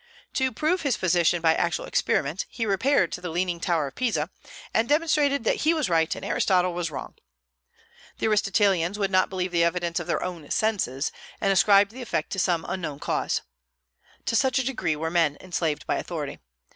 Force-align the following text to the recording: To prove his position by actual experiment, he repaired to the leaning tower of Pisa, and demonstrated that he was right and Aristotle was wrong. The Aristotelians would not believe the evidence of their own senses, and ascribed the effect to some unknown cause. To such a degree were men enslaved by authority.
To 0.33 0.51
prove 0.51 0.81
his 0.81 0.97
position 0.97 1.43
by 1.43 1.53
actual 1.53 1.85
experiment, 1.85 2.47
he 2.49 2.65
repaired 2.65 3.11
to 3.11 3.21
the 3.21 3.29
leaning 3.29 3.59
tower 3.59 3.85
of 3.85 3.93
Pisa, 3.93 4.31
and 4.73 4.89
demonstrated 4.89 5.43
that 5.43 5.57
he 5.57 5.75
was 5.75 5.89
right 5.91 6.15
and 6.15 6.25
Aristotle 6.25 6.73
was 6.73 6.89
wrong. 6.89 7.13
The 8.17 8.25
Aristotelians 8.25 8.97
would 8.97 9.11
not 9.11 9.29
believe 9.29 9.51
the 9.51 9.63
evidence 9.63 9.99
of 9.99 10.07
their 10.07 10.23
own 10.23 10.49
senses, 10.49 11.11
and 11.39 11.53
ascribed 11.53 11.91
the 11.91 12.01
effect 12.01 12.31
to 12.31 12.39
some 12.39 12.65
unknown 12.67 12.97
cause. 12.97 13.41
To 14.25 14.35
such 14.35 14.57
a 14.57 14.65
degree 14.65 14.95
were 14.95 15.11
men 15.11 15.37
enslaved 15.39 15.85
by 15.85 15.97
authority. 15.97 16.39